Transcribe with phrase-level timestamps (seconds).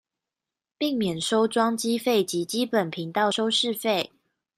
[0.79, 4.09] 並免收裝機費及基本頻道收視費